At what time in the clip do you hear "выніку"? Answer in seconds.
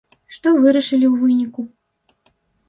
1.25-1.61